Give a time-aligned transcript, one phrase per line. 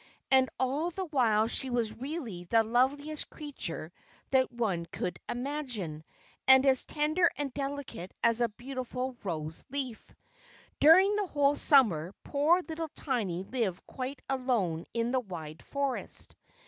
[0.31, 3.93] And all the while she was really the loveliest creature
[4.31, 6.03] that one could imagine,
[6.47, 10.03] and as tender and delicate as a beautiful rose leaf!
[10.79, 16.33] During the whole summer poor little Tiny lived quite alone in the wide forest.